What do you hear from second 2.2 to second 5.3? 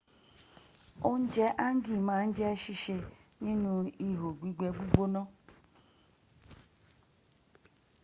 n je sise ninu iho gbigbe gbigbona